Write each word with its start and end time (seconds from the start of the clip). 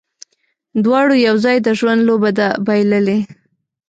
دواړو 0.83 1.15
یو 1.27 1.35
ځای، 1.43 1.57
د 1.61 1.67
ژوند 1.79 2.01
لوبه 2.09 2.31
ده 2.39 2.47
بایللې 2.65 3.19